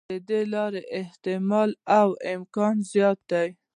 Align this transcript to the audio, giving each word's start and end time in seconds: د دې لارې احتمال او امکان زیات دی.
د 0.09 0.11
دې 0.29 0.41
لارې 0.53 0.81
احتمال 0.99 1.69
او 1.99 2.07
امکان 2.35 2.75
زیات 2.91 3.19
دی. 3.31 3.49